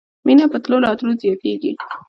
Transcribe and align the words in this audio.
مینه 0.25 0.45
په 0.51 0.57
تلو 0.63 0.77
راتلو 0.85 1.11
زیاتیږي. 1.21 1.71